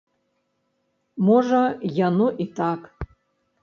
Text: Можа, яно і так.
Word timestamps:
Можа, 1.29 1.61
яно 2.07 2.27
і 2.47 2.53
так. 2.61 2.81